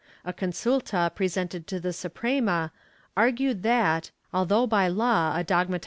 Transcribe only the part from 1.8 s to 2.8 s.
Suprema